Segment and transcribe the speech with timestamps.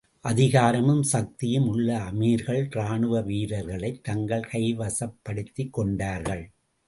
[0.19, 6.51] அதிகாரமும் சக்தியும் உள்ள அமீர்கள் ராணுவ வீரர்களைத் தங்கள் கைவசப் படுத்திக் கொண்டார்கள்.